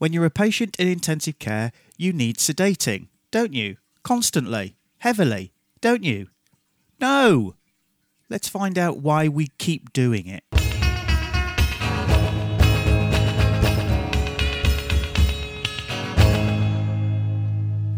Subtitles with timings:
[0.00, 3.76] When you're a patient in intensive care, you need sedating, don't you?
[4.02, 6.28] Constantly, heavily, don't you?
[6.98, 7.54] No!
[8.30, 10.42] Let's find out why we keep doing it.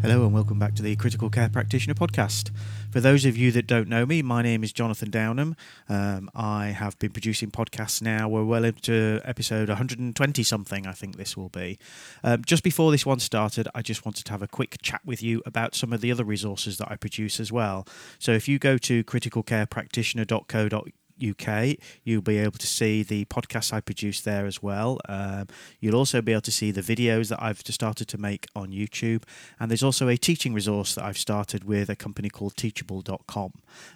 [0.02, 2.50] Hello and welcome back to the Critical Care Practitioner podcast.
[2.92, 5.56] For those of you that don't know me, my name is Jonathan Downham.
[5.88, 8.28] Um, I have been producing podcasts now.
[8.28, 11.78] We're well into episode 120 something, I think this will be.
[12.22, 15.22] Um, just before this one started, I just wanted to have a quick chat with
[15.22, 17.86] you about some of the other resources that I produce as well.
[18.18, 21.76] So if you go to criticalcarepractitioner.co.uk UK.
[22.04, 24.98] You'll be able to see the podcasts I produce there as well.
[25.08, 25.48] Um,
[25.80, 28.68] you'll also be able to see the videos that I've just started to make on
[28.68, 29.22] YouTube.
[29.60, 33.52] And there's also a teaching resource that I've started with a company called teachable.com.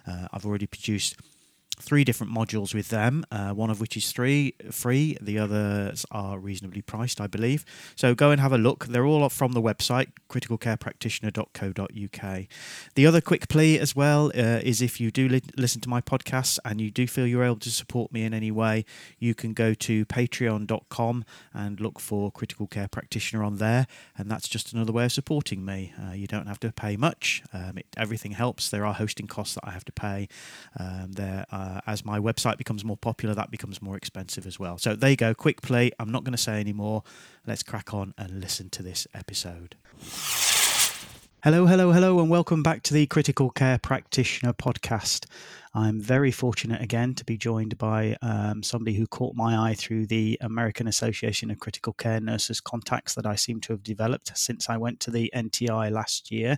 [0.07, 1.15] Uh, I've already produced
[1.79, 5.15] three different modules with them, uh, one of which is three free.
[5.21, 7.63] The others are reasonably priced, I believe.
[7.95, 8.87] So go and have a look.
[8.87, 12.47] They're all from the website criticalcarepractitioner.co.uk.
[12.95, 16.01] The other quick plea as well uh, is if you do li- listen to my
[16.01, 18.85] podcasts and you do feel you're able to support me in any way,
[19.19, 24.47] you can go to patreon.com and look for Critical Care Practitioner on there, and that's
[24.47, 25.93] just another way of supporting me.
[26.01, 27.43] Uh, you don't have to pay much.
[27.53, 28.69] Um, it, everything helps.
[28.69, 30.27] There are hosting costs that I have to pay.
[30.77, 34.59] Um, there are uh, as my website becomes more popular, that becomes more expensive as
[34.59, 34.77] well.
[34.77, 35.91] So there you go, quick play.
[35.99, 37.03] I'm not going to say any more.
[37.45, 39.75] Let's crack on and listen to this episode.
[41.43, 45.25] Hello, hello, hello, and welcome back to the Critical Care Practitioner podcast.
[45.77, 50.07] I'm very fortunate again to be joined by um, somebody who caught my eye through
[50.07, 54.71] the American Association of Critical Care Nurses contacts that I seem to have developed since
[54.71, 56.57] I went to the NTI last year.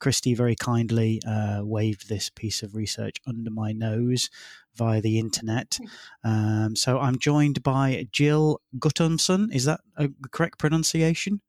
[0.00, 4.28] Christy very kindly uh, waved this piece of research under my nose
[4.74, 5.78] via the internet.
[6.24, 6.28] Hmm.
[6.28, 9.54] Um, so I'm joined by Jill Guttormson.
[9.54, 11.42] Is that a correct pronunciation?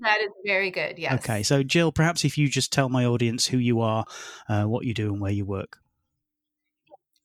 [0.00, 0.98] That is very good.
[0.98, 1.12] Yes.
[1.20, 1.42] Okay.
[1.42, 4.06] So, Jill, perhaps if you just tell my audience who you are,
[4.48, 5.78] uh, what you do, and where you work.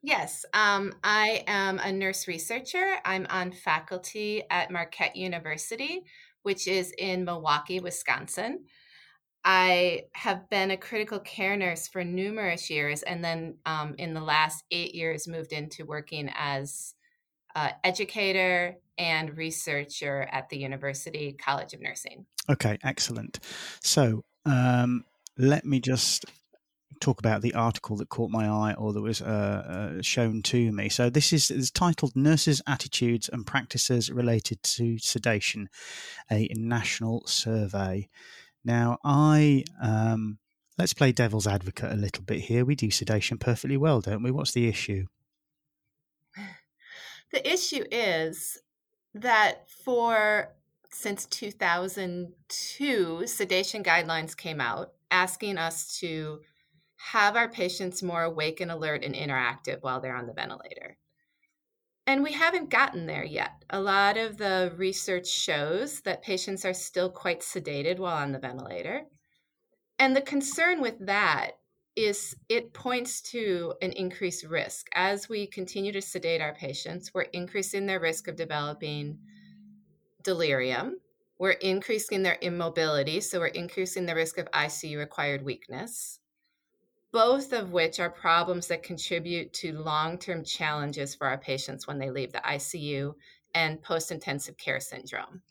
[0.06, 2.98] Yes, um, I am a nurse researcher.
[3.06, 6.04] I'm on faculty at Marquette University,
[6.42, 8.66] which is in Milwaukee, Wisconsin.
[9.46, 14.22] I have been a critical care nurse for numerous years, and then um, in the
[14.22, 16.96] last eight years, moved into working as
[17.56, 22.26] uh, educator and researcher at the University College of Nursing.
[22.50, 23.40] Okay, excellent.
[23.82, 25.06] So um,
[25.38, 26.26] let me just
[27.00, 30.72] talk about the article that caught my eye or that was uh, uh, shown to
[30.72, 30.90] me.
[30.90, 35.70] So this is titled "Nurses' Attitudes and Practices Related to Sedation:
[36.32, 38.10] A National Survey."
[38.66, 40.40] Now, I um,
[40.78, 42.66] let's play devil's advocate a little bit here.
[42.66, 44.32] We do sedation perfectly well, don't we?
[44.32, 45.06] What's the issue?
[47.32, 48.60] The issue is
[49.16, 50.50] that for
[50.92, 56.42] since 2002, sedation guidelines came out asking us to
[57.12, 60.98] have our patients more awake and alert and interactive while they're on the ventilator.
[62.08, 63.52] And we haven't gotten there yet.
[63.70, 68.40] A lot of the research shows that patients are still quite sedated while on the
[68.40, 69.04] ventilator.
[70.00, 71.52] And the concern with that
[71.98, 74.88] is it points to an increased risk.
[74.96, 79.20] As we continue to sedate our patients, we're increasing their risk of developing
[80.24, 81.00] delirium.
[81.38, 86.20] We're increasing their immobility, so we're increasing the risk of ICU acquired weakness
[87.14, 92.00] both of which are problems that contribute to long term challenges for our patients when
[92.00, 93.14] they leave the ICU
[93.54, 95.42] and post intensive care syndrome.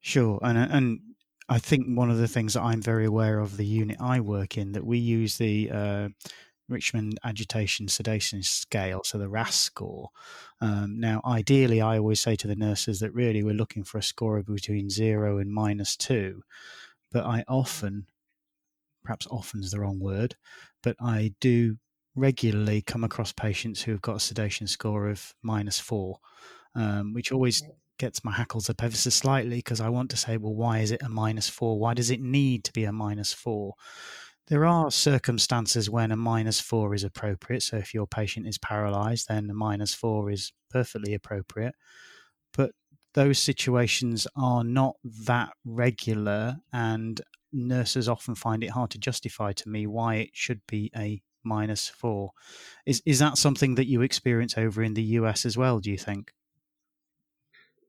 [0.00, 0.38] Sure.
[0.42, 1.00] And, and
[1.48, 4.56] I think one of the things that I'm very aware of the unit I work
[4.56, 6.08] in that we use the uh,
[6.68, 10.10] Richmond Agitation Sedation Scale, so the RASS score.
[10.60, 14.02] Um, now, ideally, I always say to the nurses that really we're looking for a
[14.02, 16.42] score of between zero and minus two,
[17.10, 18.06] but I often
[19.10, 20.36] perhaps often is the wrong word,
[20.84, 21.76] but I do
[22.14, 26.18] regularly come across patients who have got a sedation score of minus four,
[26.76, 27.60] um, which always
[27.98, 30.92] gets my hackles up ever so slightly because I want to say, well, why is
[30.92, 31.76] it a minus four?
[31.76, 33.74] Why does it need to be a minus four?
[34.46, 37.64] There are circumstances when a minus four is appropriate.
[37.64, 41.74] So if your patient is paralyzed, then a minus four is perfectly appropriate.
[42.54, 42.70] But
[43.14, 44.96] those situations are not
[45.26, 47.20] that regular and
[47.52, 51.88] nurses often find it hard to justify to me why it should be a minus
[51.88, 52.30] four.
[52.86, 55.78] Is is that something that you experience over in the US as well?
[55.78, 56.32] Do you think?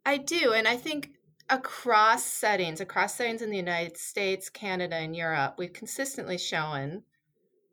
[0.05, 1.11] I do, and I think
[1.49, 7.03] across settings, across settings in the United States, Canada, and Europe, we've consistently shown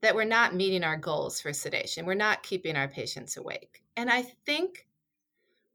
[0.02, 2.04] that we're not meeting our goals for sedation.
[2.04, 3.82] We're not keeping our patients awake.
[3.96, 4.86] And I think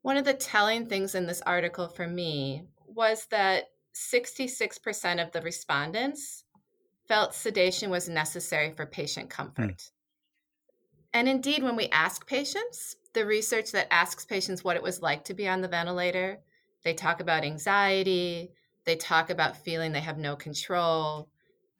[0.03, 5.41] one of the telling things in this article for me was that 66% of the
[5.41, 6.43] respondents
[7.07, 9.77] felt sedation was necessary for patient comfort.
[9.77, 9.91] Mm.
[11.13, 15.23] And indeed, when we ask patients, the research that asks patients what it was like
[15.25, 16.39] to be on the ventilator,
[16.83, 18.51] they talk about anxiety,
[18.85, 21.29] they talk about feeling they have no control,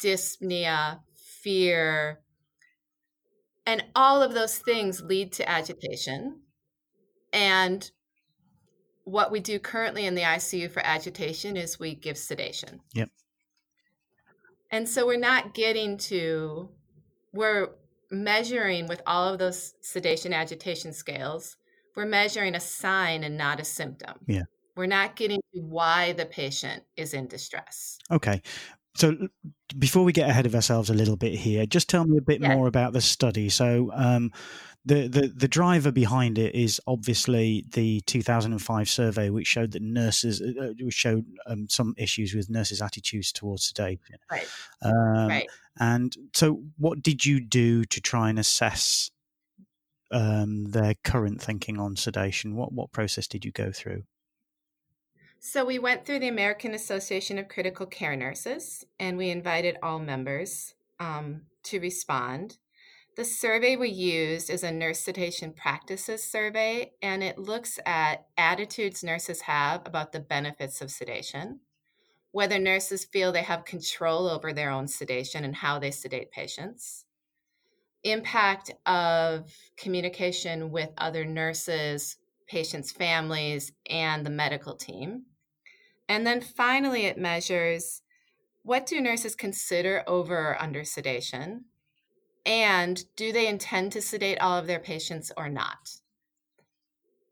[0.02, 2.20] dyspnea, fear.
[3.66, 6.42] And all of those things lead to agitation.
[7.34, 7.90] And
[9.04, 12.80] what we do currently in the ICU for agitation is we give sedation.
[12.94, 13.10] Yep.
[14.72, 16.70] And so we're not getting to,
[17.34, 17.70] we're
[18.10, 21.58] measuring with all of those sedation agitation scales,
[21.96, 24.18] we're measuring a sign and not a symptom.
[24.28, 24.44] Yeah.
[24.76, 28.00] We're not getting to why the patient is in distress.
[28.10, 28.42] Okay.
[28.96, 29.16] So
[29.78, 32.42] before we get ahead of ourselves a little bit here, just tell me a bit
[32.42, 33.50] more about the study.
[33.50, 34.32] So um,
[34.86, 40.42] the, the the driver behind it is obviously the 2005 survey, which showed that nurses
[40.42, 44.18] uh, uh, showed um, some issues with nurses' attitudes towards sedation.
[44.30, 44.48] Right.
[44.82, 45.50] Um, right.
[45.80, 49.10] And so, what did you do to try and assess
[50.12, 52.56] um, their current thinking on sedation?
[52.56, 54.04] What what process did you go through?
[55.40, 60.00] So we went through the American Association of Critical Care Nurses, and we invited all
[60.00, 62.58] members um, to respond.
[63.16, 69.04] The survey we used is a nurse sedation practices survey, and it looks at attitudes
[69.04, 71.60] nurses have about the benefits of sedation,
[72.32, 77.06] whether nurses feel they have control over their own sedation and how they sedate patients,
[78.04, 82.18] impact of communication with other nurses,
[82.48, 85.26] patients' families, and the medical team.
[86.10, 88.02] And then finally, it measures
[88.64, 91.66] what do nurses consider over or under sedation?
[92.46, 95.92] And do they intend to sedate all of their patients or not?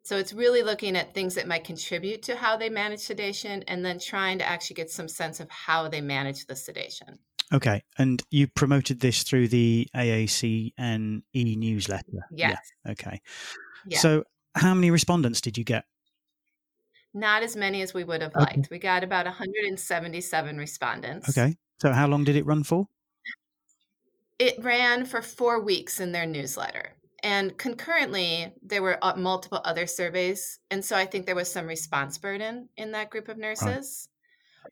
[0.03, 3.85] So it's really looking at things that might contribute to how they manage sedation and
[3.85, 7.19] then trying to actually get some sense of how they manage the sedation.
[7.53, 7.83] Okay.
[7.97, 12.27] And you promoted this through the AACNE newsletter?
[12.31, 12.57] Yes.
[12.85, 12.91] Yeah.
[12.93, 13.21] Okay.
[13.85, 13.99] Yeah.
[13.99, 14.23] So
[14.55, 15.85] how many respondents did you get?
[17.13, 18.55] Not as many as we would have okay.
[18.55, 18.69] liked.
[18.71, 21.29] We got about 177 respondents.
[21.29, 21.57] Okay.
[21.81, 22.87] So how long did it run for?
[24.41, 26.93] It ran for four weeks in their newsletter.
[27.21, 30.57] And concurrently, there were uh, multiple other surveys.
[30.71, 34.09] And so I think there was some response burden in that group of nurses.
[34.63, 34.71] Right.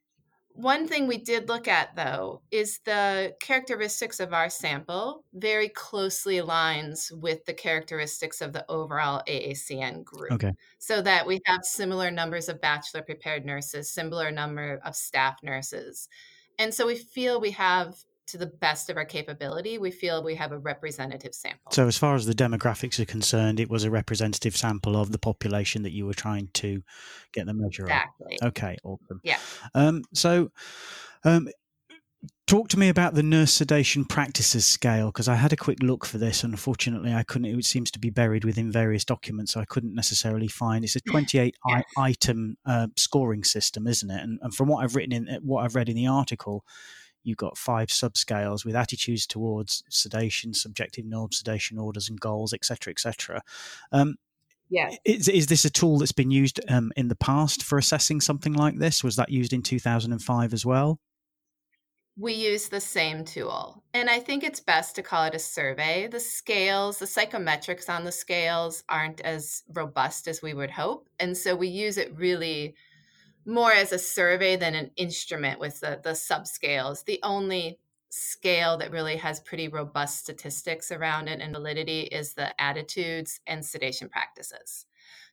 [0.53, 6.37] One thing we did look at, though, is the characteristics of our sample very closely
[6.37, 10.31] aligns with the characteristics of the overall AACN group.
[10.31, 10.53] Okay.
[10.79, 16.09] So that we have similar numbers of bachelor prepared nurses, similar number of staff nurses.
[16.57, 17.93] And so we feel we have
[18.31, 21.71] to the best of our capability, we feel we have a representative sample.
[21.71, 25.19] So, as far as the demographics are concerned, it was a representative sample of the
[25.19, 26.81] population that you were trying to
[27.33, 28.37] get the measure exactly.
[28.41, 28.49] of.
[28.49, 29.21] Okay, awesome.
[29.23, 29.37] Yeah.
[29.73, 30.51] Um, so,
[31.23, 31.49] um,
[32.47, 36.05] talk to me about the nurse sedation practices scale because I had a quick look
[36.05, 36.43] for this.
[36.43, 37.45] Unfortunately, I couldn't.
[37.45, 40.83] It seems to be buried within various documents, so I couldn't necessarily find.
[40.83, 44.21] It's a 28 I- item uh, scoring system, isn't it?
[44.21, 46.65] And, and from what I've written in what I've read in the article
[47.29, 52.91] you've got five subscales with attitudes towards sedation, subjective norms, sedation orders and goals, etc.,
[52.91, 53.41] etc.
[53.91, 54.15] Um,
[54.69, 54.91] yeah.
[55.03, 58.53] Is, is this a tool that's been used um, in the past for assessing something
[58.53, 59.03] like this?
[59.03, 60.99] Was that used in 2005 as well?
[62.15, 63.81] We use the same tool.
[63.93, 66.07] And I think it's best to call it a survey.
[66.07, 71.07] The scales, the psychometrics on the scales aren't as robust as we would hope.
[71.19, 72.75] And so we use it really
[73.49, 77.03] more as a survey than an instrument with the, the subscales.
[77.03, 77.79] The only
[78.09, 83.65] scale that really has pretty robust statistics around it and validity is the attitudes and
[83.65, 84.85] sedation practices.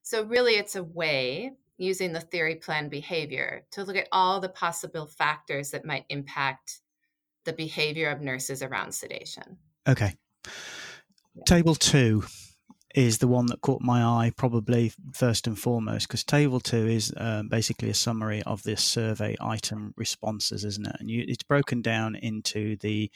[0.03, 4.49] So, really, it's a way using the theory plan behavior to look at all the
[4.49, 6.81] possible factors that might impact
[7.45, 9.59] the behavior of nurses around sedation.
[9.87, 10.17] Okay.
[11.45, 12.25] Table two
[12.97, 17.13] is the one that caught my eye probably first and foremost because table two is
[17.19, 20.97] uh, basically a summary of this survey item responses isn't it?
[20.99, 23.11] And you, it's broken down into the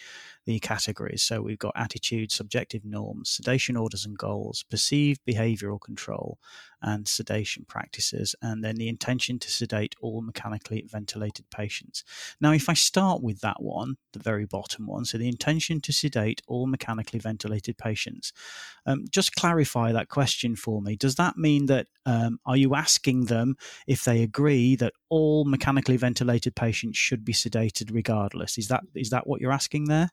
[0.51, 6.39] the categories so we've got attitude subjective norms sedation orders and goals perceived behavioral control
[6.83, 12.05] and sedation practices, and then the intention to sedate all mechanically ventilated patients.
[12.41, 15.93] Now, if I start with that one, the very bottom one, so the intention to
[15.93, 18.33] sedate all mechanically ventilated patients,
[18.87, 20.97] um, just clarify that question for me.
[20.97, 25.97] Does that mean that um, are you asking them if they agree that all mechanically
[25.97, 28.57] ventilated patients should be sedated regardless?
[28.57, 30.11] Is that is that what you're asking there?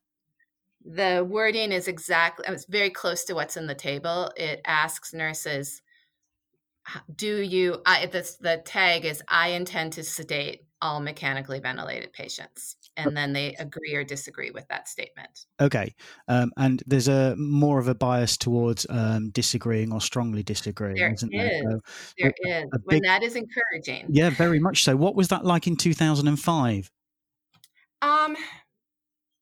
[0.83, 5.81] The wording is exactly it's very close to what's in the table it asks nurses
[7.13, 12.75] do you i this the tag is i intend to sedate all mechanically ventilated patients.
[12.95, 15.45] And then they agree or disagree with that statement.
[15.61, 15.93] Okay.
[16.27, 21.13] Um, and there's a more of a bias towards um, disagreeing or strongly disagreeing, There
[21.13, 21.39] isn't is.
[21.39, 21.61] there?
[21.71, 21.79] So,
[22.17, 22.65] There is.
[22.73, 24.07] a When that is encouraging.
[24.09, 24.95] yeah, very much so.
[24.95, 26.91] What was that like in 2005?
[28.01, 28.35] Um,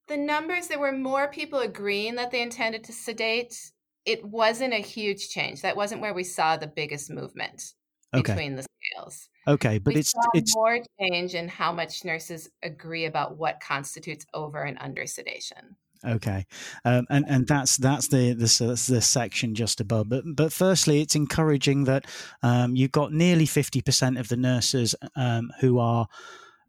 [0.07, 3.71] the numbers there were more people agreeing that they intended to sedate.
[4.05, 5.61] It wasn't a huge change.
[5.61, 7.73] That wasn't where we saw the biggest movement
[8.13, 8.33] Okay.
[8.33, 9.29] between the scales.
[9.47, 14.25] Okay, but we it's it's more change in how much nurses agree about what constitutes
[14.33, 15.75] over and under sedation.
[16.03, 16.45] Okay,
[16.83, 18.45] um, and and that's that's the the
[18.93, 20.09] the section just above.
[20.09, 22.05] But but firstly, it's encouraging that
[22.43, 26.07] um, you've got nearly fifty percent of the nurses um, who are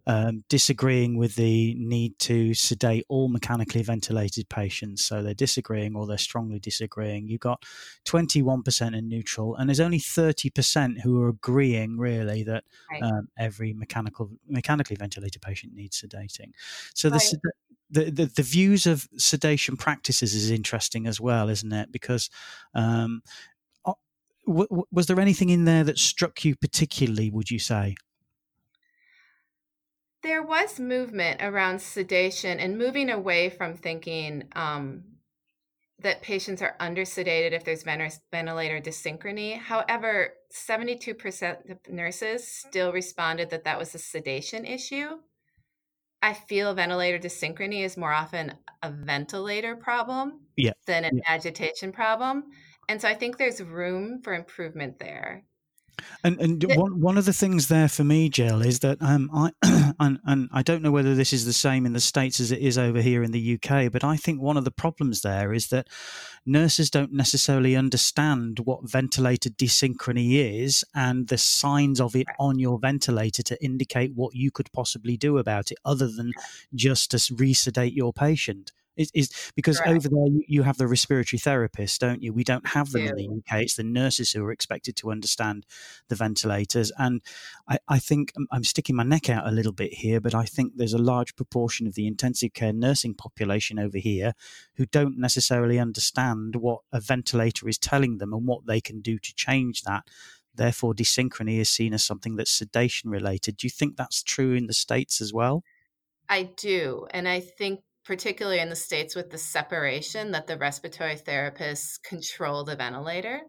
[0.06, 5.04] um, disagreeing with the need to sedate all mechanically ventilated patients.
[5.04, 7.28] So they're disagreeing or they're strongly disagreeing.
[7.28, 7.64] You've got
[8.04, 12.64] twenty one percent in neutral, and there's only thirty percent who are agreeing really that
[12.90, 13.02] Right.
[13.02, 16.52] um, every mechanical mechanically ventilated patient needs sedating.
[16.94, 17.32] So the Right.
[17.90, 21.92] the, the the views of sedation practices is interesting as well, isn't it?
[21.92, 22.30] Because
[22.74, 23.22] um,
[24.46, 27.30] was there anything in there that struck you particularly?
[27.30, 27.96] Would you say?
[30.26, 35.04] There was movement around sedation and moving away from thinking um,
[36.00, 39.56] that patients are under sedated if there's ven- ventilator dyssynchrony.
[39.56, 45.10] However, 72% of nurses still responded that that was a sedation issue.
[46.20, 48.52] I feel ventilator dyssynchrony is more often
[48.82, 51.22] a ventilator problem Yeah, than an yeah.
[51.32, 52.46] agitation problem.
[52.88, 55.44] And so I think there's room for improvement there.
[56.22, 59.30] And and The- one one of the things there for me, Jill, is that um
[59.32, 59.50] I
[60.00, 62.60] and, and I don't know whether this is the same in the states as it
[62.60, 65.68] is over here in the UK, but I think one of the problems there is
[65.68, 65.88] that
[66.44, 72.78] nurses don't necessarily understand what ventilator desynchrony is and the signs of it on your
[72.78, 76.32] ventilator to indicate what you could possibly do about it, other than
[76.74, 78.72] just to resedate your patient.
[78.96, 79.96] Is, is because Correct.
[79.96, 82.32] over there you, you have the respiratory therapists, don't you?
[82.32, 83.28] We don't have them in the.
[83.28, 83.62] UK.
[83.62, 85.66] It's the nurses who are expected to understand
[86.08, 86.90] the ventilators.
[86.98, 87.22] And
[87.68, 90.44] I, I think I'm- I'm sticking my neck out a little bit here, but I
[90.44, 94.32] think there's a large proportion of the intensive care nursing population over here
[94.76, 99.18] who don't necessarily understand what a ventilator is telling them and what they can do
[99.18, 100.04] to change that.
[100.54, 103.58] Therefore, desynchrony is seen as something that's sedation related.
[103.58, 105.62] Do you think that's true in the States as well?
[106.28, 107.06] I do.
[107.10, 112.62] And I think, particularly in the States with the separation, that the respiratory therapists control
[112.64, 113.40] the ventilator.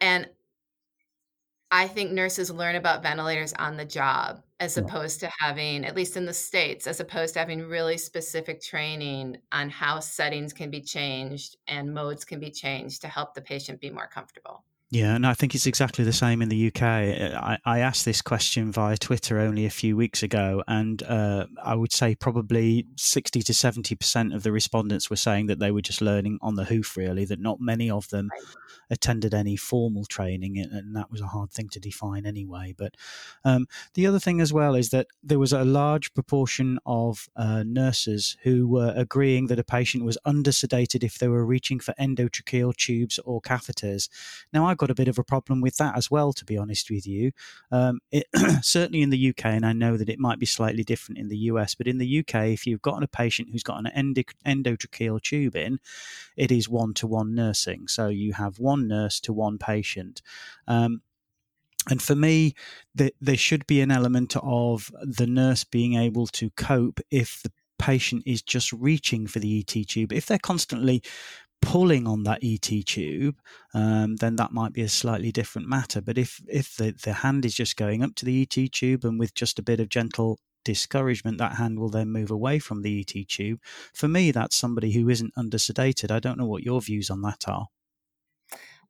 [0.00, 0.28] And
[1.70, 6.16] I think nurses learn about ventilators on the job as opposed to having, at least
[6.16, 10.82] in the States, as opposed to having really specific training on how settings can be
[10.82, 14.64] changed and modes can be changed to help the patient be more comfortable.
[14.92, 16.82] Yeah, and I think it's exactly the same in the UK.
[16.82, 21.76] I, I asked this question via Twitter only a few weeks ago, and uh, I
[21.76, 26.00] would say probably 60 to 70% of the respondents were saying that they were just
[26.00, 28.42] learning on the hoof, really, that not many of them Right.
[28.90, 32.74] attended any formal training, and- that was a hard thing to define anyway.
[32.76, 32.96] But
[33.44, 37.62] um, the other thing as well is that there was a large proportion of uh,
[37.64, 41.94] nurses who were agreeing that a patient was under sedated if they were reaching for
[41.94, 44.08] endotracheal tubes or catheters.
[44.52, 46.90] Now, I've got a bit of a problem with that as well, to be honest
[46.90, 47.32] with you.
[47.70, 48.26] Um, it,
[48.64, 51.36] certainly in the UK, and I know that it might be slightly different in the
[51.36, 55.20] US, but in the UK, if you've got a patient who's got an endo- endotracheal
[55.22, 55.80] tube in,
[56.36, 57.88] it is one to one nursing.
[57.88, 60.22] So you have one nurse to one patient.
[60.66, 61.02] Um,
[61.88, 62.54] and for me,
[62.96, 67.52] th- there should be an element of the nurse being able to cope if the
[67.78, 70.12] patient is just reaching for the ET tube.
[70.12, 71.02] If they're constantly
[71.62, 73.38] pulling on that ET tube,
[73.74, 76.00] um, then that might be a slightly different matter.
[76.00, 79.18] But if if the, the hand is just going up to the ET tube and
[79.18, 83.00] with just a bit of gentle discouragement, that hand will then move away from the
[83.00, 83.60] ET tube.
[83.94, 86.10] For me, that's somebody who isn't under sedated.
[86.10, 87.68] I don't know what your views on that are.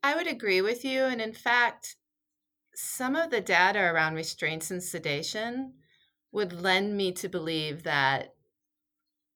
[0.03, 1.05] I would agree with you.
[1.05, 1.97] And in fact,
[2.75, 5.75] some of the data around restraints and sedation
[6.33, 8.35] would lend me to believe that,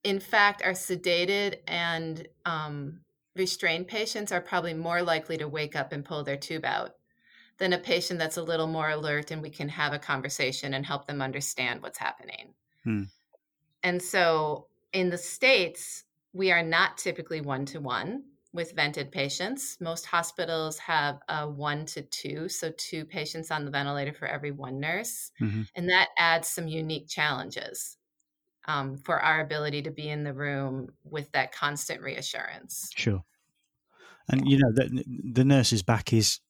[0.03, 3.04] in fact, our sedated and um,
[3.37, 6.97] restrained patients are probably more likely to wake up and pull their tube out
[7.59, 10.87] than a patient that's a little more alert and we can have a conversation and
[10.87, 12.55] help them understand what's happening.
[12.85, 13.05] Hmm.
[13.83, 19.81] And so in the States, we are not typically one to one with vented patients.
[19.81, 24.51] Most hospitals have a one to two, so two patients on the ventilator for every
[24.53, 25.33] one nurse.
[25.41, 25.65] Mhm.
[25.75, 27.99] And that adds some unique challenges
[28.67, 32.91] um, for our ability to be in the room with that constant reassurance.
[32.95, 33.25] Sure.
[34.29, 36.41] And you know the the nurse's back is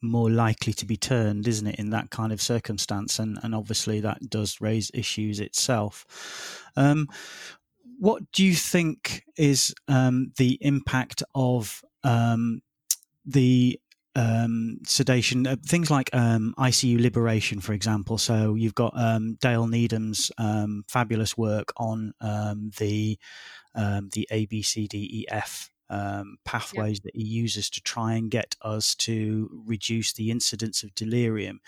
[0.00, 3.18] more likely to be turned, isn't it, in that kind of circumstance?
[3.18, 6.64] And and obviously that does raise issues itself.
[6.76, 7.08] Um,
[7.98, 12.62] what do you think is um, the impact of um,
[13.26, 13.78] the
[14.18, 18.18] um, sedation, uh, things like um, ICU liberation, for example.
[18.18, 23.18] So you've got um, Dale Needham's um, fabulous work on um, the
[23.74, 25.70] um, the ABCDEF
[26.44, 31.60] pathways that he uses to try and get us to reduce the incidence of delirium.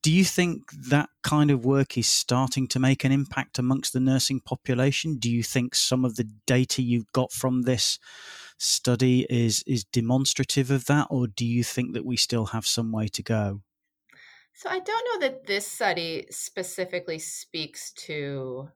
[0.00, 4.00] Do you think that kind of work is starting to make an impact amongst the
[4.00, 5.16] nursing population?
[5.16, 7.98] Do you think some of the data you've got from this
[8.58, 12.92] study is is demonstrative of that, or do you think that we still have some
[12.92, 13.62] way to go?
[14.52, 18.68] So I don't know that this study specifically speaks to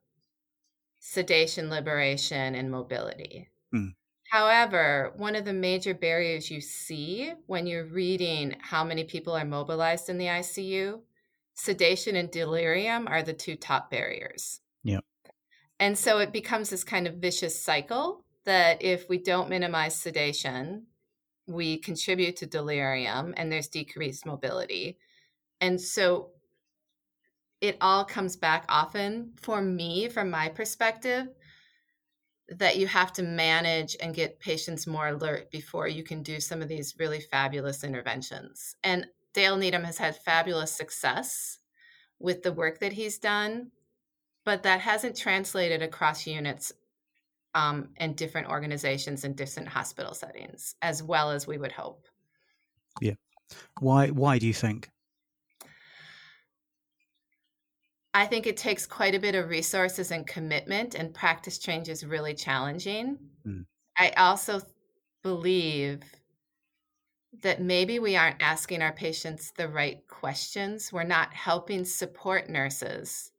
[1.00, 3.50] sedation, liberation, and mobility.
[3.72, 3.88] Hmm.
[4.30, 9.44] However, one of the major barriers you see when you're reading how many people are
[9.44, 11.00] mobilized in the ICU,
[11.54, 14.60] sedation and delirium are the two top barriers.
[14.84, 15.04] Yep.
[15.80, 20.86] And so it becomes this kind of vicious cycle that if we don't minimize sedation,
[21.46, 24.98] we contribute to delirium and there's decreased mobility.
[25.60, 26.30] And so
[27.60, 31.28] it all comes back often for me, from my perspective,
[32.48, 36.60] that you have to manage and get patients more alert before you can do some
[36.60, 38.76] of these really fabulous interventions.
[38.82, 41.58] And Dale Needham has had fabulous success
[42.18, 43.70] with the work that he's done,
[44.44, 46.72] but that hasn't translated across units
[47.54, 52.06] um, and different organizations and different hospital settings, as well as we would hope.
[53.00, 53.14] Yeah.
[53.80, 54.08] Why?
[54.08, 54.88] Why do you think?
[58.14, 62.04] I think it takes quite a bit of resources and commitment, and practice change is
[62.04, 63.18] really challenging.
[63.46, 63.64] Mm.
[63.96, 64.60] I also
[65.22, 66.02] believe
[67.42, 70.92] that maybe we aren't asking our patients the right questions.
[70.92, 73.31] We're not helping support nurses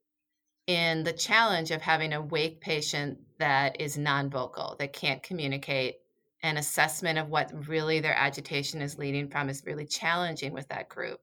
[0.67, 5.95] in the challenge of having a wake patient that is non-vocal, that can't communicate.
[6.41, 10.89] An assessment of what really their agitation is leading from is really challenging with that
[10.89, 11.21] group.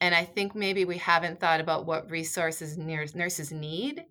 [0.00, 4.04] And I think maybe we haven't thought about what resources nurses need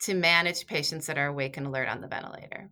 [0.00, 2.68] to manage patients that are awake and alert on the ventilator.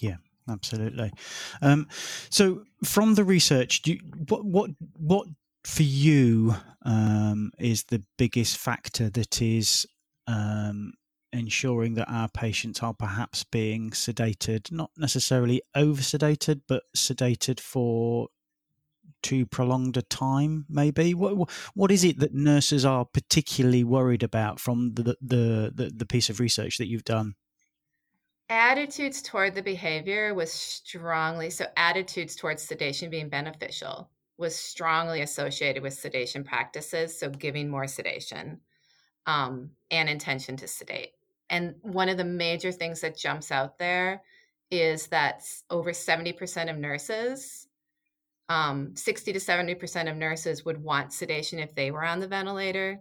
[0.00, 0.16] Yeah,
[0.48, 1.12] absolutely.
[1.60, 1.88] Um,
[2.28, 5.26] so, from the research, you, what what what
[5.64, 9.86] for you um, is the biggest factor that is
[10.30, 10.92] um,
[11.32, 18.28] ensuring that our patients are perhaps being sedated, not necessarily over sedated, but sedated for
[19.22, 21.14] too prolonged a time, maybe?
[21.14, 26.06] What, what is it that nurses are particularly worried about from the, the, the, the
[26.06, 27.34] piece of research that you've done?
[28.48, 35.82] Attitudes toward the behavior was strongly, so attitudes towards sedation being beneficial was strongly associated
[35.82, 38.58] with sedation practices, so giving more sedation
[39.26, 41.12] um, and intention to sedate.
[41.48, 44.22] And one of the major things that jumps out there
[44.70, 47.66] is that over 70% of nurses,
[48.48, 53.00] um, 60 to 70% of nurses would want sedation if they were on the ventilator,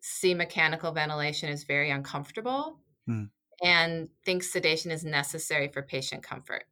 [0.00, 3.24] see mechanical ventilation is very uncomfortable, hmm.
[3.62, 6.64] and think sedation is necessary for patient comfort.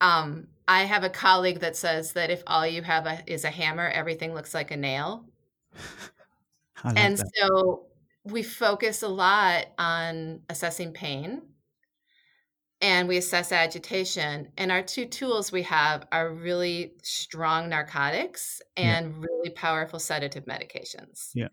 [0.00, 3.50] Um, I have a colleague that says that if all you have a, is a
[3.50, 5.26] hammer, everything looks like a nail.
[6.84, 7.30] and that.
[7.36, 7.86] so
[8.24, 11.42] we focus a lot on assessing pain
[12.80, 14.48] and we assess agitation.
[14.56, 19.26] And our two tools we have are really strong narcotics and yeah.
[19.28, 21.30] really powerful sedative medications.
[21.34, 21.48] Yeah.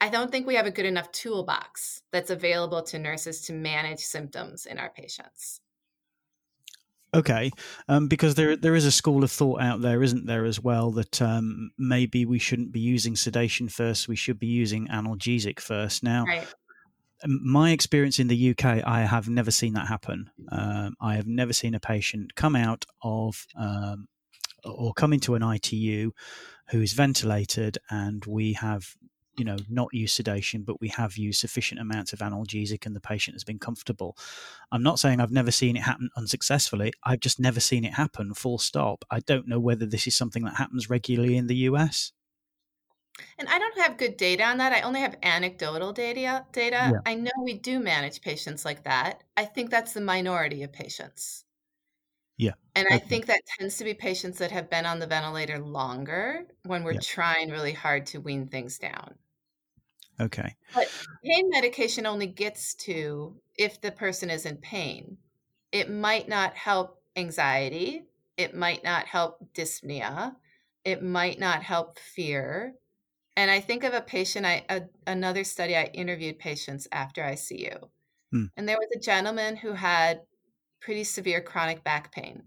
[0.00, 4.00] I don't think we have a good enough toolbox that's available to nurses to manage
[4.00, 5.60] symptoms in our patients.
[7.14, 7.50] Okay,
[7.88, 10.90] um, because there there is a school of thought out there, isn't there, as well,
[10.92, 14.08] that um, maybe we shouldn't be using sedation first.
[14.08, 16.02] We should be using analgesic first.
[16.02, 16.46] Now, right.
[17.26, 20.30] my experience in the UK, I have never seen that happen.
[20.50, 24.08] Um, I have never seen a patient come out of um,
[24.64, 26.12] or come into an ITU
[26.70, 28.96] who is ventilated, and we have
[29.36, 33.00] you know not use sedation but we have used sufficient amounts of analgesic and the
[33.00, 34.16] patient has been comfortable.
[34.70, 36.92] I'm not saying i've never seen it happen unsuccessfully.
[37.04, 39.04] I've just never seen it happen full stop.
[39.10, 42.12] I don't know whether this is something that happens regularly in the us
[43.38, 44.72] and i don't have good data on that.
[44.72, 46.90] I only have anecdotal data data.
[46.92, 47.00] Yeah.
[47.06, 49.22] i know we do manage patients like that.
[49.36, 51.44] I think that's the minority of patients.
[52.38, 52.52] Yeah.
[52.74, 56.46] And I think that tends to be patients that have been on the ventilator longer
[56.64, 57.00] when we're yeah.
[57.00, 59.14] trying really hard to wean things down.
[60.20, 60.54] Okay.
[60.74, 60.88] But
[61.24, 65.16] pain medication only gets to if the person is in pain.
[65.72, 68.04] It might not help anxiety
[68.36, 70.34] It might not help dyspnea.
[70.84, 72.74] It might not help fear.
[73.36, 77.88] And I think of a patient, I a, another study, I interviewed patients after ICU.
[78.30, 78.46] Hmm.
[78.56, 80.22] And there was a gentleman who had
[80.80, 82.42] pretty severe chronic back pain.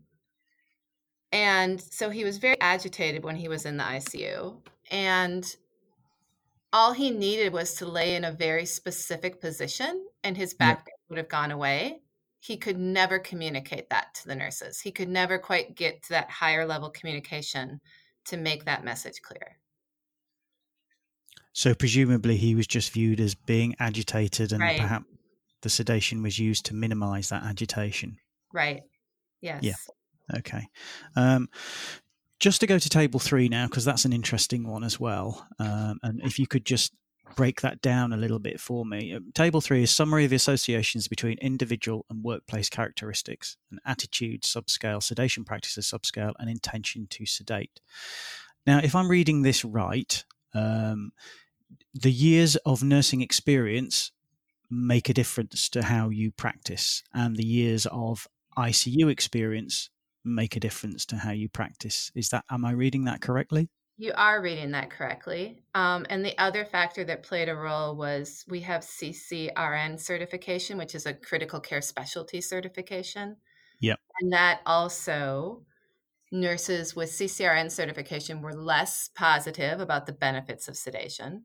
[1.32, 4.62] And so he was very agitated when he was in the ICU.
[4.91, 5.56] And
[6.75, 10.93] all he needed was to lay in a very specific position and his back pain
[11.07, 12.01] would have gone away.
[12.41, 14.81] He could never communicate that to the nurses.
[14.81, 17.79] He could never quite get to that higher level communication
[18.25, 19.57] to make that message clear.
[21.53, 24.77] So presumably he was just viewed as being agitated and right.
[24.77, 25.05] perhaps
[25.61, 28.17] the sedation was used to minimize that agitation.
[28.53, 28.81] Right.
[29.39, 29.63] Yes.
[29.63, 30.39] Yeah.
[30.39, 30.67] Okay.
[31.15, 31.47] Um,
[32.45, 35.47] just to go to table three now, because that's an interesting one as well.
[35.58, 36.93] Um, and if you could just
[37.36, 39.15] break that down a little bit for me.
[39.15, 44.43] Um, table three is summary of the associations between individual and workplace characteristics and attitude,
[44.43, 47.81] subscale, sedation practices, subscale, and intention to sedate.
[48.67, 51.13] Now, if I'm reading this right, um,
[51.95, 54.12] the years of nursing experience
[54.69, 59.89] make a difference to how you practice, and the years of ICU experience
[60.25, 62.11] make a difference to how you practice.
[62.15, 63.69] Is that am I reading that correctly?
[63.97, 65.63] You are reading that correctly.
[65.73, 70.95] Um, and the other factor that played a role was we have CCRN certification, which
[70.95, 73.38] is a critical care specialty certification.
[73.79, 73.99] Yep.
[74.19, 75.63] And that also
[76.31, 81.43] nurses with CCRN certification were less positive about the benefits of sedation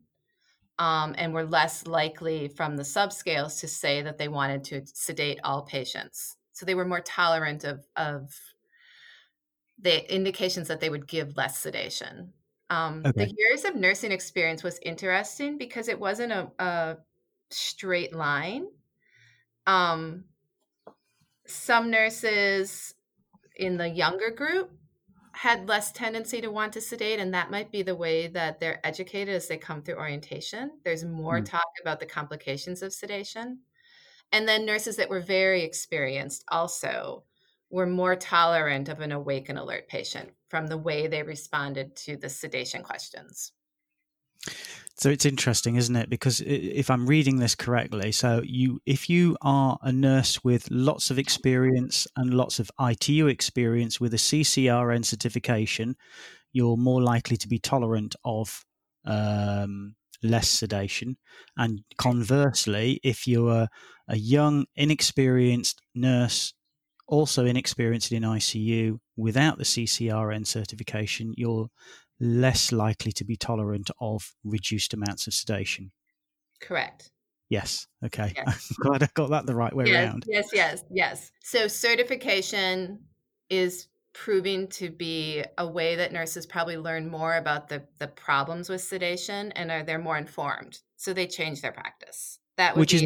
[0.80, 5.38] um, and were less likely from the subscales to say that they wanted to sedate
[5.44, 6.36] all patients.
[6.52, 8.34] So they were more tolerant of, of
[9.80, 12.32] the indications that they would give less sedation.
[12.68, 13.24] Um, okay.
[13.24, 16.96] The years of nursing experience was interesting because it wasn't a, a
[17.50, 18.66] straight line.
[19.66, 20.24] Um,
[21.46, 22.94] some nurses
[23.56, 24.70] in the younger group
[25.32, 28.84] had less tendency to want to sedate and that might be the way that they're
[28.86, 31.44] educated as they come through orientation there's more mm.
[31.44, 33.58] talk about the complications of sedation
[34.32, 37.22] and then nurses that were very experienced also
[37.70, 42.16] were more tolerant of an awake and alert patient from the way they responded to
[42.16, 43.52] the sedation questions
[45.00, 46.10] so it's interesting, isn't it?
[46.10, 51.10] Because if I'm reading this correctly, so you, if you are a nurse with lots
[51.10, 55.96] of experience and lots of ITU experience with a CCRN certification,
[56.52, 58.62] you're more likely to be tolerant of
[59.06, 61.16] um, less sedation.
[61.56, 63.68] And conversely, if you're a,
[64.06, 66.52] a young, inexperienced nurse,
[67.10, 71.68] also inexperienced in ICU without the CCRN certification, you're
[72.20, 75.90] less likely to be tolerant of reduced amounts of sedation.
[76.60, 77.10] Correct.
[77.48, 77.88] Yes.
[78.04, 78.32] Okay.
[78.36, 78.72] Yes.
[78.84, 80.24] I'm glad I got that the right way yes, around.
[80.28, 81.32] Yes, yes, yes.
[81.42, 83.00] So certification
[83.48, 88.68] is proving to be a way that nurses probably learn more about the the problems
[88.68, 90.80] with sedation and are they're more informed.
[90.96, 93.02] So they change their practice that which is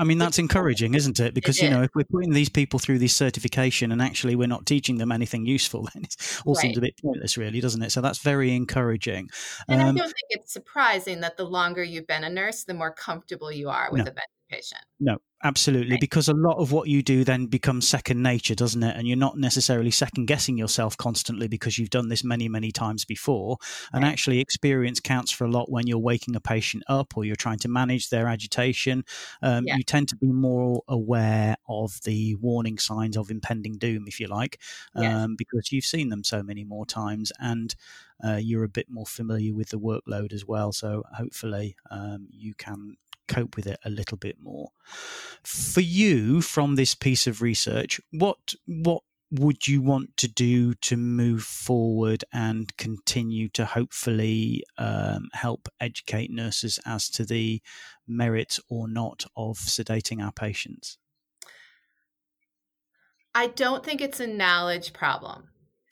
[0.00, 1.34] i mean that's encouraging isn't it?
[1.34, 4.48] Because it you know if we're putting these people through this certification and actually we're
[4.48, 6.62] not teaching them anything useful then it all right.
[6.62, 7.90] seems a bit pointless really doesn't it?
[7.90, 9.30] So that's very encouraging.
[9.68, 12.74] And um, i don't think it's surprising that the longer you've been a nurse the
[12.74, 14.10] more comfortable you are with no.
[14.10, 14.14] a
[14.98, 16.00] no absolutely right.
[16.00, 19.16] because a lot of what you do then becomes second nature doesn't it and you're
[19.16, 23.56] not necessarily second guessing yourself constantly because you've done this many many times before
[23.92, 24.10] and right.
[24.10, 27.58] actually experience counts for a lot when you're waking a patient up or you're trying
[27.58, 29.02] to manage their agitation
[29.42, 29.76] um, yeah.
[29.76, 34.26] you tend to be more aware of the warning signs of impending doom if you
[34.26, 34.60] like
[34.94, 35.28] um, yes.
[35.38, 37.74] because you've seen them so many more times and
[38.22, 42.52] uh, you're a bit more familiar with the workload as well so hopefully um, you
[42.54, 42.96] can
[43.30, 44.70] cope with it a little bit more.
[45.42, 50.96] For you, from this piece of research, what what would you want to do to
[50.96, 57.62] move forward and continue to hopefully um, help educate nurses as to the
[58.08, 60.98] merit or not of sedating our patients?
[63.32, 65.44] I don't think it's a knowledge problem.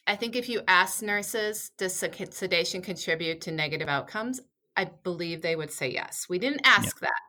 [0.09, 4.41] I think if you ask nurses, does sedation contribute to negative outcomes?
[4.77, 6.27] I believe they would say yes.
[6.29, 7.11] We didn't ask yep.
[7.11, 7.21] that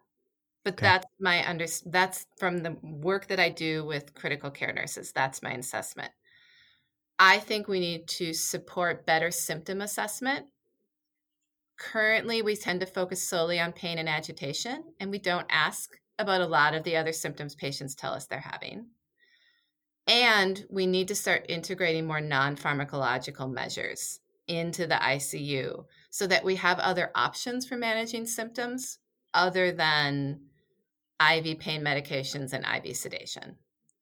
[0.69, 0.85] but okay.
[0.85, 5.11] that's my under that's from the work that I do with critical care nurses.
[5.11, 6.11] That's my assessment.
[7.17, 10.45] I think we need to support better symptom assessment.
[11.77, 16.41] Currently, we tend to focus solely on pain and agitation, and we don't ask about
[16.41, 18.87] a lot of the other symptoms patients tell us they're having.
[20.05, 26.43] And we need to start integrating more non pharmacological measures into the ICU so that
[26.43, 28.99] we have other options for managing symptoms
[29.33, 30.39] other than
[31.19, 33.57] IV pain medications and IV sedation.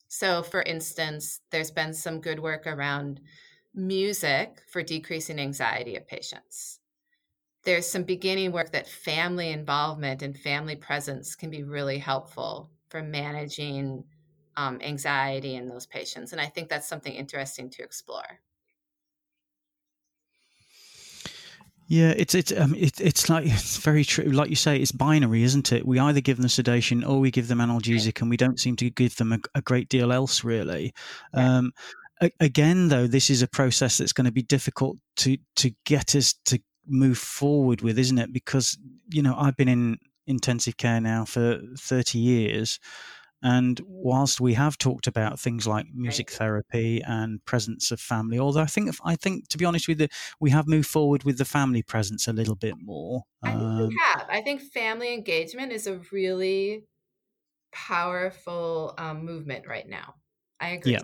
[0.07, 3.19] So, for instance, there's been some good work around
[3.73, 6.79] music for decreasing anxiety of patients.
[7.63, 13.03] There's some beginning work that family involvement and family presence can be really helpful for
[13.03, 14.05] managing
[14.55, 16.31] um, anxiety in those patients.
[16.31, 18.39] And I think that's something interesting to explore.
[21.87, 24.25] Yeah, it's it's um, it, it's like it's very true.
[24.25, 25.87] Like you say, it's binary, isn't it?
[25.87, 28.89] We either give them sedation or we give them analgesic, and we don't seem to
[28.89, 30.93] give them a, a great deal else, really.
[31.33, 31.57] Yeah.
[31.57, 31.71] Um,
[32.21, 36.15] a, again, though, this is a process that's going to be difficult to to get
[36.15, 38.33] us to move forward with, isn't it?
[38.33, 38.77] Because
[39.09, 42.79] you know, I've been in intensive care now for thirty years,
[43.43, 48.61] and whilst we have talked about things like music therapy and presence of family, although
[48.61, 50.07] I think I think to be honest with you,
[50.39, 53.23] we have moved forward with the family presence a little bit more.
[53.43, 54.27] I think um, we have.
[54.29, 56.85] I think family engagement is a really
[57.71, 60.15] powerful um, movement right now.
[60.59, 60.95] I agree.
[60.95, 61.01] Yeah,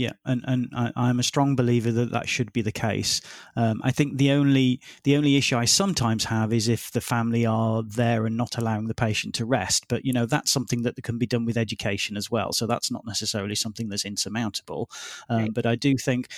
[0.00, 3.20] yeah, and and I, am a strong believer that that should be the case.
[3.54, 7.44] Um, I think the only the only issue I sometimes have is if the family
[7.44, 9.88] are there and not allowing the patient to rest.
[9.88, 12.54] But you know that's something that can be done with education as well.
[12.54, 14.88] So that's not necessarily something that's insurmountable.
[15.28, 15.52] Um, right.
[15.52, 16.28] But I do think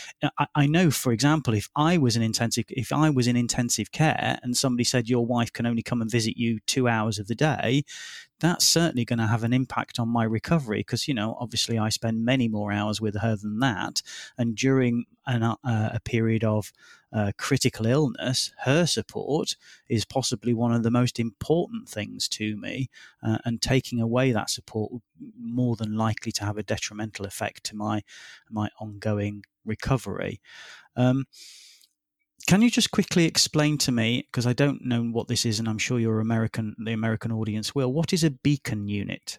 [0.41, 3.93] I, I, know, for example, if I was in intensive if I was in intensive
[3.93, 7.29] care and somebody said your wife can only come and visit you two hours of
[7.29, 7.85] the day,
[8.43, 11.89] that's certainly going to have an impact on my recovery because you know obviously I
[11.89, 14.03] spend many more hours with her than that,
[14.37, 16.73] and during an, uh, a period of
[17.13, 19.57] uh, critical illness, her support
[19.89, 22.91] is possibly one of the most important things to me,
[23.23, 24.93] uh, and taking away that support
[25.41, 28.03] more than likely to have a detrimental effect to my
[28.51, 30.41] my ongoing recovery.
[30.97, 31.25] Um,
[32.47, 35.69] can you just quickly explain to me, because I don't know what this is, and
[35.69, 37.93] I'm sure your American, the American audience will.
[37.93, 39.39] What is a beacon unit?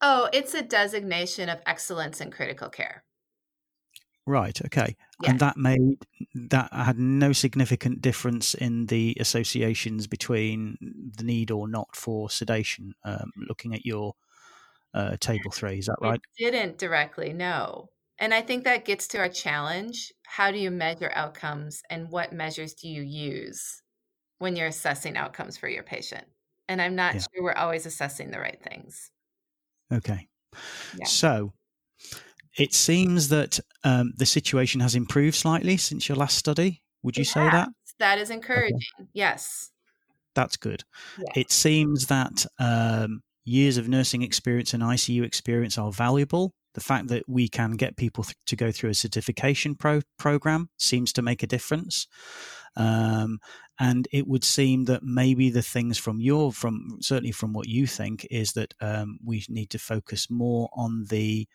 [0.00, 3.04] Oh, it's a designation of excellence in critical care.
[4.26, 4.60] Right.
[4.66, 4.96] Okay.
[5.26, 5.98] And that made
[6.34, 12.94] that had no significant difference in the associations between the need or not for sedation.
[13.04, 14.14] Um, looking at your
[14.94, 16.20] uh, table three, is that right?
[16.38, 17.32] It didn't directly.
[17.32, 17.88] No.
[18.18, 20.12] And I think that gets to our challenge.
[20.26, 23.82] How do you measure outcomes and what measures do you use
[24.38, 26.24] when you're assessing outcomes for your patient?
[26.68, 27.20] And I'm not yeah.
[27.20, 29.10] sure we're always assessing the right things.
[29.92, 30.28] Okay.
[30.96, 31.06] Yeah.
[31.06, 31.52] So
[32.58, 36.82] it seems that um, the situation has improved slightly since your last study.
[37.02, 37.68] Would you say that?
[37.98, 38.80] That is encouraging.
[39.00, 39.08] Okay.
[39.12, 39.70] Yes.
[40.34, 40.82] That's good.
[41.34, 47.08] It seems that um, years of nursing experience and ICU experience are valuable the fact
[47.08, 51.22] that we can get people th- to go through a certification pro- program seems to
[51.22, 52.06] make a difference.
[52.76, 53.38] Um,
[53.78, 57.86] and it would seem that maybe the things from your, from certainly from what you
[57.86, 61.46] think, is that um, we need to focus more on the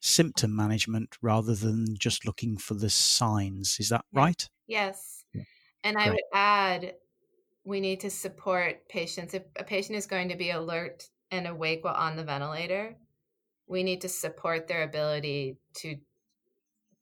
[0.00, 3.78] symptom management rather than just looking for the signs.
[3.80, 4.48] Is that right?
[4.66, 5.24] Yes.
[5.84, 6.94] And I would add,
[7.64, 9.34] we need to support patients.
[9.34, 12.96] If a patient is going to be alert and awake while on the ventilator,
[13.66, 15.96] we need to support their ability to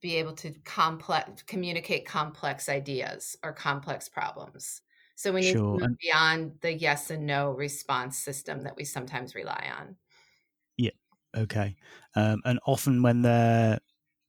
[0.01, 4.83] be able to complex communicate complex ideas or complex problems
[5.17, 5.79] so we need sure.
[5.79, 9.97] to move beyond the yes and no response system that we sometimes rely on
[10.77, 10.91] yeah
[11.37, 11.75] okay
[12.17, 13.79] um, and often when they're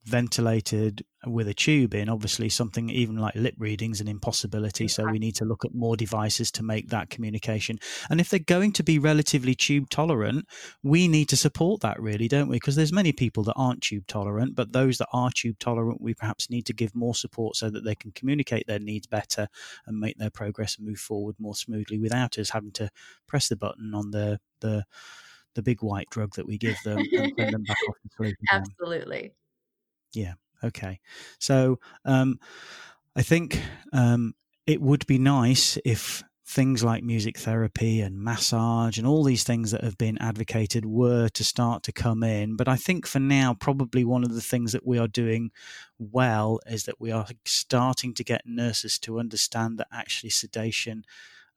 [0.06, 4.88] ventilated with a tube in, obviously something even like lip readings an impossibility.
[4.88, 7.80] So we need to look at more devices to make that communication.
[8.10, 10.48] And if they're going to be relatively tube tolerant,
[10.84, 12.58] we need to support that really, don't we?
[12.58, 16.14] Because there's many people that aren't tube tolerant, but those that are tube tolerant, we
[16.14, 19.48] perhaps need to give more support so that they can communicate their needs better
[19.86, 22.90] and make their progress and move forward more smoothly without us having to
[23.28, 24.86] press the button on the the
[25.56, 28.36] the big white drug that we give them and send them back off to sleep.
[28.52, 29.34] Absolutely.
[30.14, 30.34] Yeah.
[30.64, 31.00] Okay.
[31.40, 32.40] So um,
[33.16, 33.62] I think
[33.94, 34.34] um,
[34.66, 39.72] it would be nice if things like music therapy and massage and all these things
[39.72, 42.56] that have been advocated were to start to come in.
[42.56, 45.52] But I think for now, probably one of the things that we are doing
[45.98, 51.04] well is that we are starting to get nurses to understand that actually sedation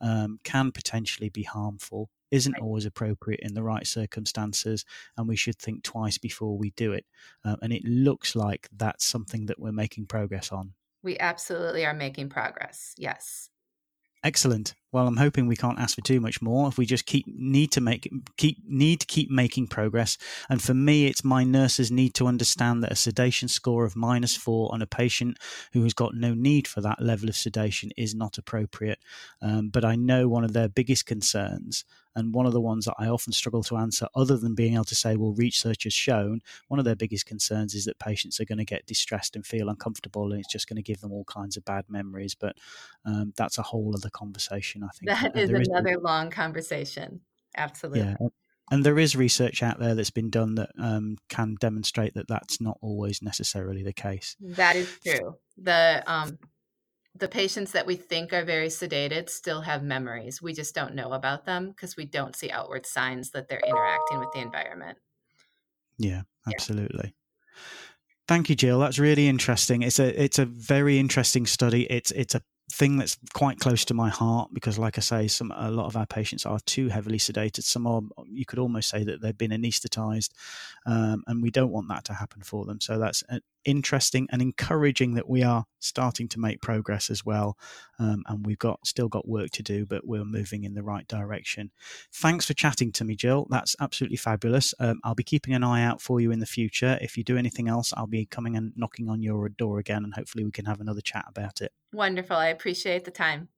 [0.01, 4.85] um, can potentially be harmful isn't always appropriate in the right circumstances,
[5.17, 7.05] and we should think twice before we do it.
[7.45, 10.75] Uh, and it looks like that's something that we're making progress on.
[11.03, 12.95] We absolutely are making progress.
[12.97, 13.51] Yes.
[14.25, 14.75] Excellent.
[14.91, 16.67] Well, I'm hoping we can't ask for too much more.
[16.67, 20.75] If we just keep need to make keep need to keep making progress, and for
[20.75, 24.83] me, it's my nurses need to understand that a sedation score of minus four on
[24.83, 25.39] a patient
[25.73, 28.99] who has got no need for that level of sedation is not appropriate.
[29.41, 31.85] Um, but I know one of their biggest concerns
[32.19, 34.85] And one of the ones that I often struggle to answer, other than being able
[34.85, 38.45] to say, well, research has shown, one of their biggest concerns is that patients are
[38.45, 41.25] going to get distressed and feel uncomfortable, and it's just going to give them all
[41.25, 42.35] kinds of bad memories.
[42.35, 42.57] But
[43.05, 45.09] um, that's a whole other conversation, I think.
[45.09, 47.21] That is another is- long conversation.
[47.57, 48.01] Absolutely.
[48.01, 48.29] Yeah
[48.71, 52.61] and there is research out there that's been done that um, can demonstrate that that's
[52.61, 54.37] not always necessarily the case.
[54.41, 55.37] That is true.
[55.57, 56.39] The um,
[57.19, 60.43] the patients that we think are very sedated still have memories.
[60.43, 64.19] We just don't know about them because we don't see outward signs that they're interacting
[64.19, 64.99] with the environment.
[65.99, 67.15] Yeah, absolutely.
[67.15, 67.61] Yeah.
[68.29, 68.79] Thank you, Jill.
[68.79, 69.83] That's really interesting.
[69.83, 71.85] It's a it's a very interesting study.
[71.85, 75.53] It's it's a thing that's quite close to my heart because, like I say, some
[75.57, 77.63] a lot of our patients are too heavily sedated.
[77.63, 80.33] Some are, you could almost say that they've been anaesthetized,
[80.85, 82.81] um, and we don't want that to happen for them.
[82.81, 83.25] So that's
[83.69, 87.59] interesting and encouraging that we are starting to make progress as well.
[87.99, 91.07] Um, and we've got still got work to do, but we're moving in the right
[91.07, 91.71] direction.
[92.11, 93.47] Thanks for chatting to me, Jill.
[93.51, 94.73] That's absolutely fabulous.
[94.81, 96.99] Um, I'll be keeping an eye out for you in the future.
[97.03, 100.15] If you do anything else, I'll be coming and knocking on your door again, and
[100.15, 101.73] hopefully we can have another chat about it.
[101.93, 102.37] Wonderful.
[102.37, 103.49] I appreciate the time.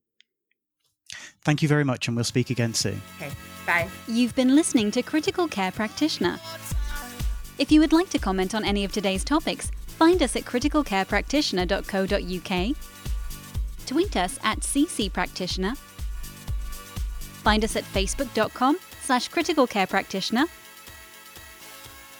[1.44, 3.00] Thank you very much, and we'll speak again soon.
[3.16, 3.32] Okay,
[3.64, 3.88] bye.
[4.08, 6.38] You've been listening to Critical Care Practitioner.
[7.58, 12.76] If you would like to comment on any of today's topics, find us at criticalcarepractitioner.co.uk,
[13.84, 15.76] tweet us at ccpractitioner,
[17.44, 20.46] find us at facebook.com slash criticalcarepractitioner,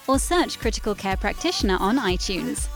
[0.06, 2.68] or search Critical Care Practitioner on iTunes.